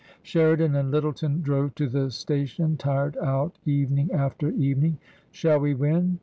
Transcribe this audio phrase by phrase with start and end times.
[0.23, 4.97] Sheridan and Lyttleton drove to the station tired out evening after evening."
[5.31, 6.17] Shall we win